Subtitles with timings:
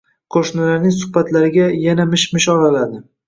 [0.35, 3.05] Qo`shnilarning suhbatlariga yana mish-mish oraladi